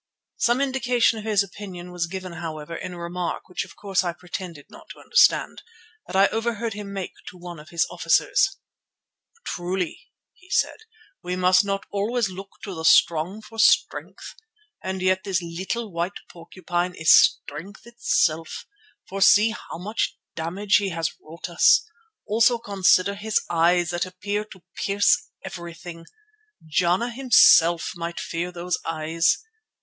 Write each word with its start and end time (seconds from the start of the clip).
Some 0.37 0.61
indication 0.61 1.19
of 1.19 1.25
his 1.25 1.43
opinion 1.43 1.91
was 1.91 2.07
given, 2.07 2.31
however, 2.33 2.75
in 2.75 2.93
a 2.93 2.97
remark, 2.97 3.43
which 3.47 3.63
of 3.63 3.75
course 3.75 4.03
I 4.03 4.13
pretended 4.13 4.65
not 4.67 4.87
to 4.89 4.99
understand, 4.99 5.61
that 6.07 6.15
I 6.15 6.25
overheard 6.29 6.73
him 6.73 6.91
make 6.91 7.11
to 7.27 7.37
one 7.37 7.59
of 7.59 7.69
his 7.69 7.85
officers: 7.91 8.57
"Truly," 9.45 10.07
he 10.33 10.49
said, 10.49 10.77
"we 11.21 11.35
must 11.35 11.63
not 11.63 11.85
always 11.91 12.29
look 12.29 12.49
to 12.63 12.73
the 12.73 12.83
strong 12.83 13.43
for 13.43 13.59
strength. 13.59 14.33
And 14.83 15.03
yet 15.03 15.23
this 15.23 15.39
little 15.39 15.91
white 15.91 16.19
porcupine 16.31 16.95
is 16.95 17.13
strength 17.15 17.85
itself, 17.85 18.65
for 19.07 19.21
see 19.21 19.51
how 19.51 19.77
much 19.77 20.17
damage 20.33 20.77
he 20.77 20.89
has 20.89 21.11
wrought 21.21 21.47
us. 21.47 21.85
Also 22.25 22.57
consider 22.57 23.13
his 23.13 23.39
eyes 23.51 23.91
that 23.91 24.07
appear 24.07 24.45
to 24.45 24.63
pierce 24.77 25.29
everything. 25.45 26.05
Jana 26.65 27.11
himself 27.11 27.91
might 27.95 28.19
fear 28.19 28.51
those 28.51 28.79
eyes. 28.83 29.37